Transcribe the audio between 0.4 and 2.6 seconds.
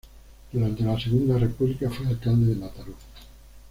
Durante la Segunda República fue alcalde de